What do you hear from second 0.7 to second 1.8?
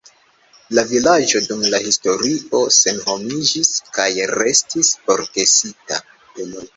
La vilaĝo dum la